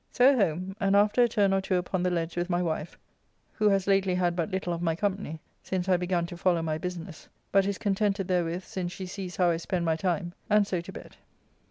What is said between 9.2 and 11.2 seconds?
how I spend my time, and so to bed.